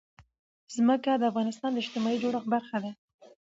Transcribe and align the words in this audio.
ځمکه 0.75 1.11
د 1.17 1.23
افغانستان 1.31 1.69
د 1.73 1.77
اجتماعي 1.83 2.17
جوړښت 2.23 2.47
برخه 2.53 2.77
ده. 2.83 2.91